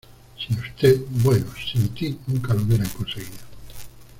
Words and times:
sin 0.39 0.57
usted... 0.57 0.99
bueno, 1.11 1.45
sin 1.71 1.87
ti 1.89 2.17
nunca 2.25 2.55
lo 2.55 2.63
hubiera 2.63 2.83
conseguido. 2.89 3.37